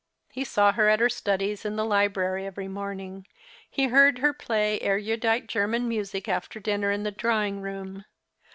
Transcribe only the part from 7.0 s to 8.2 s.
the drawing room.